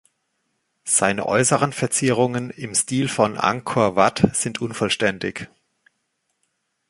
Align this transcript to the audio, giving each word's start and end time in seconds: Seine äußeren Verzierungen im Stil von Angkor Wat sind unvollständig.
Seine 0.87 1.27
äußeren 1.27 1.73
Verzierungen 1.73 2.49
im 2.49 2.73
Stil 2.73 3.07
von 3.07 3.37
Angkor 3.37 3.95
Wat 3.95 4.31
sind 4.35 4.59
unvollständig. 4.59 5.47